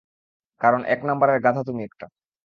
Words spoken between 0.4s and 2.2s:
কারন এক নাম্বারের গাধা তুমি একটা।